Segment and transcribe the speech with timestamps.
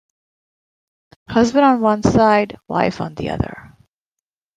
[1.29, 3.75] Husband on one side, wife on the other.